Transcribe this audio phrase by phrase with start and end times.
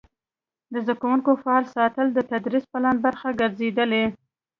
[0.73, 4.03] د زده کوونکو فعال ساتل د تدریسي پلان برخه ګرځېدلې.